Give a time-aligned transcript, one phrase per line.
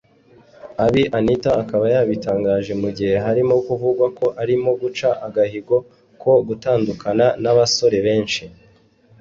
[0.85, 5.77] Ibi Anita akaba yabitangaje mu gihe harimo kuvugwa ko arimo guca agahigo
[6.21, 8.43] ko gutandukana n’abasore benshi